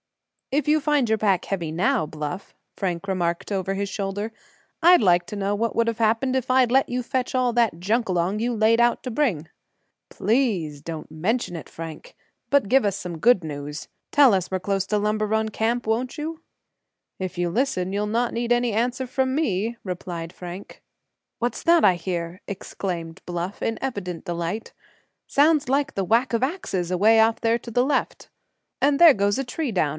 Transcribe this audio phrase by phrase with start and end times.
[0.51, 4.33] "If you find your pack heavy now, Bluff," Frank remarked, over his shoulder,
[4.81, 7.79] "I'd like to know what would have happened if I'd let you fetch all that
[7.79, 9.47] junk along you laid out to bring."
[10.09, 12.17] "Please don't mention it, Frank,
[12.49, 13.87] but give us some good news.
[14.11, 16.41] Tell us we're close to Lumber Run Camp, won't you?"
[17.17, 20.81] "If you listen you'll not need any answer from me!" replied Frank.
[21.39, 24.73] "What's that I hear?" exclaimed Bluff, in evident delight.
[25.27, 28.29] "Sounds like the whack of axes away off there to the left!"
[28.81, 29.89] "And there goes a tree down!"